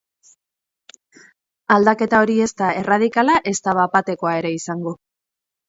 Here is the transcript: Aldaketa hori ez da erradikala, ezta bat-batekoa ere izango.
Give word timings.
Aldaketa 1.75 2.23
hori 2.25 2.39
ez 2.47 2.49
da 2.63 2.71
erradikala, 2.81 3.39
ezta 3.55 3.79
bat-batekoa 3.83 4.35
ere 4.43 4.57
izango. 4.59 4.99